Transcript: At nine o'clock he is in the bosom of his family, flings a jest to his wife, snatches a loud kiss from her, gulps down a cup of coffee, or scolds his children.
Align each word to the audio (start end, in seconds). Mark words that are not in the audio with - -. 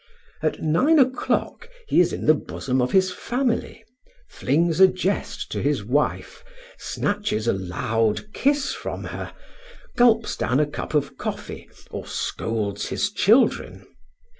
At 0.41 0.59
nine 0.63 0.97
o'clock 0.97 1.69
he 1.87 1.99
is 1.99 2.11
in 2.11 2.25
the 2.25 2.33
bosom 2.33 2.81
of 2.81 2.91
his 2.91 3.11
family, 3.11 3.83
flings 4.27 4.79
a 4.79 4.87
jest 4.87 5.51
to 5.51 5.61
his 5.61 5.85
wife, 5.85 6.43
snatches 6.79 7.47
a 7.47 7.53
loud 7.53 8.33
kiss 8.33 8.73
from 8.73 9.03
her, 9.03 9.31
gulps 9.95 10.35
down 10.35 10.59
a 10.59 10.65
cup 10.65 10.95
of 10.95 11.17
coffee, 11.19 11.69
or 11.91 12.07
scolds 12.07 12.87
his 12.89 13.11
children. 13.11 13.85